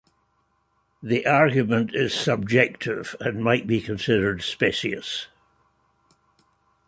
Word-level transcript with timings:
The 1.03 1.27
argument 1.27 1.91
is 1.93 2.11
subjective 2.11 3.15
and 3.19 3.43
might 3.43 3.67
be 3.67 3.79
considered 3.79 4.41
specious. 4.41 5.27